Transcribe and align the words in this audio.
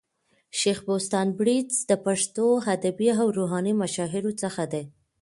شېخ 0.59 0.77
بُستان 0.87 1.27
بړیڅ 1.39 1.69
د 1.89 1.91
پښتو 2.05 2.47
ادبي 2.75 3.09
او 3.21 3.27
روحاني 3.37 3.73
مشاهيرو 3.81 4.31
څخه 4.43 4.63
دئ. 4.73 4.85